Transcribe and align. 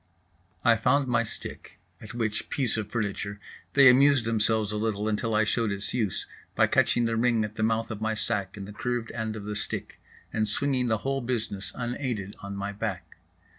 I 0.65 0.77
found 0.77 1.07
my 1.07 1.21
stick, 1.21 1.77
at 2.01 2.15
which 2.15 2.49
"piece 2.49 2.75
of 2.75 2.89
furniture" 2.89 3.39
they 3.73 3.87
amused 3.87 4.25
themselves 4.25 4.71
a 4.71 4.77
little 4.77 5.07
until 5.07 5.35
I 5.35 5.43
showed 5.43 5.71
its 5.71 5.93
use, 5.93 6.25
by 6.55 6.65
catching 6.65 7.05
the 7.05 7.15
ring 7.15 7.43
at 7.43 7.53
the 7.53 7.61
mouth 7.61 7.91
of 7.91 8.01
my 8.01 8.15
sack 8.15 8.57
in 8.57 8.65
the 8.65 8.73
curved 8.73 9.11
end 9.11 9.35
of 9.35 9.45
the 9.45 9.55
stick 9.55 10.01
and 10.33 10.47
swinging 10.47 10.87
the 10.87 10.97
whole 11.05 11.21
business 11.21 11.71
unaided 11.75 12.35
on 12.41 12.55
my 12.55 12.71
back. 12.71 13.17